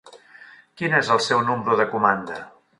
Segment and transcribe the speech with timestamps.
[0.81, 2.43] Quin és el seu número de comanda?